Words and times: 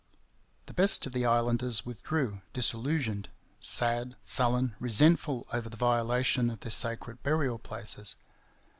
The 0.65 0.73
best 0.73 1.05
of 1.05 1.11
the 1.13 1.27
islanders 1.27 1.85
withdrew 1.85 2.41
disillusioned, 2.53 3.29
sad, 3.59 4.15
sullen, 4.23 4.73
resentful 4.79 5.45
over 5.53 5.69
the 5.69 5.77
violation 5.77 6.49
of 6.49 6.61
their 6.61 6.71
sacred 6.71 7.21
burial 7.21 7.59
places. 7.59 8.15